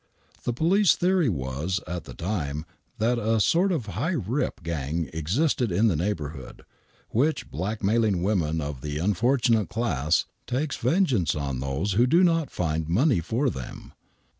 [0.45, 2.65] The police theory was at that time
[2.97, 6.63] that a sort of" high rip" gang existed in the neighborhood,
[7.11, 12.87] which, blackmailing women of the" unfortunate" class, takes vengeance on those who do not fird
[12.89, 13.93] money for them.